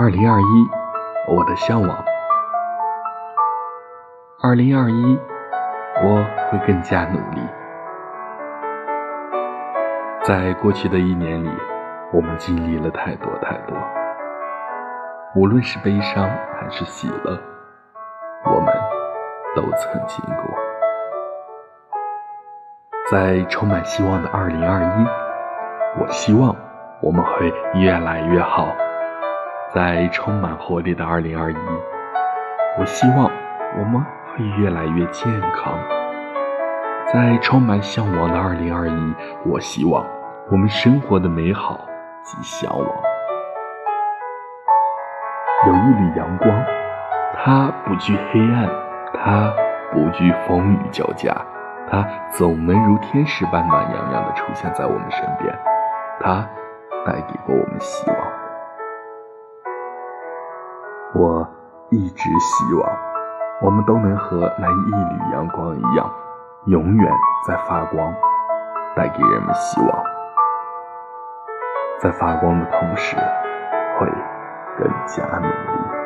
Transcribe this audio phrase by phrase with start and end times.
[0.00, 0.68] 二零二一，
[1.26, 2.04] 我的向往。
[4.40, 5.18] 二零二一，
[6.04, 7.40] 我会更加努力。
[10.22, 11.50] 在过去的一年里，
[12.12, 13.76] 我们经历了太多太多，
[15.34, 17.36] 无论是悲伤还是喜乐，
[18.44, 18.72] 我们
[19.56, 20.44] 都曾经过。
[23.10, 25.06] 在充满希望的二零二一，
[26.00, 26.54] 我希望
[27.02, 28.72] 我们会越来越好。
[29.78, 31.56] 在充满活力的二零二一，
[32.80, 33.30] 我希望
[33.78, 35.72] 我们会越来越健康。
[37.06, 39.14] 在充满向往的二零二一，
[39.46, 40.04] 我希望
[40.50, 41.78] 我们生活的美好
[42.24, 42.88] 及向往。
[45.68, 46.50] 有一缕阳光，
[47.36, 48.68] 它不惧黑暗，
[49.14, 49.54] 它
[49.92, 51.32] 不惧风雨交加。
[51.88, 55.56] 它总能如天使般暖洋洋地出现在我们身边，
[56.18, 56.44] 它
[57.06, 58.37] 带给过我们希望。
[61.14, 61.48] 我
[61.90, 62.98] 一直希望，
[63.62, 66.06] 我们都能和那一缕阳光一样，
[66.66, 67.12] 永远
[67.46, 68.12] 在发光，
[68.94, 69.88] 带给人们希望。
[71.98, 73.16] 在发光的同时，
[73.98, 74.06] 会
[74.76, 75.97] 更加努力。